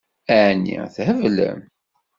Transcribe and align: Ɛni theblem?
Ɛni 0.45 0.77
theblem? 0.95 1.59